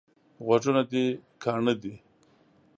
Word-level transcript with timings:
غوږونه 0.45 0.81
دي 0.91 1.05
کاڼه 1.43 1.73
دي؟ 1.81 1.93